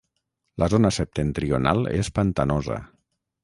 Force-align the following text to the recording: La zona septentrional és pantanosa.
La 0.63 0.69
zona 0.75 0.91
septentrional 0.95 1.85
és 2.01 2.13
pantanosa. 2.19 2.83